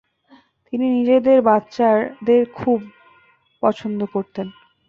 [0.65, 2.79] তিনি নিজের বাচ্চাদের খুব
[3.63, 4.47] পছন্দ করতেন।